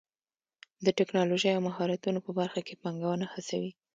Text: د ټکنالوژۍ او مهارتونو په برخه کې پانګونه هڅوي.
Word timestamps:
د 0.85 0.87
ټکنالوژۍ 0.97 1.51
او 1.53 1.61
مهارتونو 1.67 2.19
په 2.25 2.31
برخه 2.39 2.59
کې 2.67 2.79
پانګونه 2.83 3.25
هڅوي. 3.33 3.71